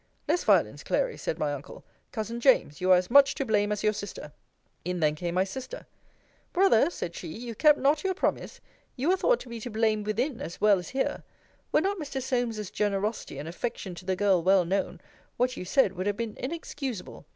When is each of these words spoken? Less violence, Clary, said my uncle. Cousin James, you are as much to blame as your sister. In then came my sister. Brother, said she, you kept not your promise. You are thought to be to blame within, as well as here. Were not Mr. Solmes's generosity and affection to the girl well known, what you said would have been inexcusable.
Less 0.27 0.43
violence, 0.43 0.83
Clary, 0.83 1.15
said 1.15 1.37
my 1.37 1.53
uncle. 1.53 1.83
Cousin 2.11 2.39
James, 2.39 2.81
you 2.81 2.91
are 2.91 2.95
as 2.97 3.11
much 3.11 3.35
to 3.35 3.45
blame 3.45 3.71
as 3.71 3.83
your 3.83 3.93
sister. 3.93 4.31
In 4.83 4.99
then 4.99 5.13
came 5.13 5.35
my 5.35 5.43
sister. 5.43 5.85
Brother, 6.53 6.89
said 6.89 7.13
she, 7.13 7.27
you 7.27 7.53
kept 7.53 7.77
not 7.77 8.03
your 8.03 8.15
promise. 8.15 8.59
You 8.95 9.11
are 9.11 9.15
thought 9.15 9.39
to 9.41 9.47
be 9.49 9.59
to 9.59 9.69
blame 9.69 10.03
within, 10.03 10.41
as 10.41 10.59
well 10.59 10.79
as 10.79 10.89
here. 10.89 11.21
Were 11.71 11.81
not 11.81 11.99
Mr. 11.99 12.19
Solmes's 12.19 12.71
generosity 12.71 13.37
and 13.37 13.47
affection 13.47 13.93
to 13.93 14.05
the 14.05 14.15
girl 14.15 14.41
well 14.41 14.65
known, 14.65 15.01
what 15.37 15.55
you 15.55 15.65
said 15.65 15.93
would 15.93 16.07
have 16.07 16.17
been 16.17 16.35
inexcusable. 16.39 17.27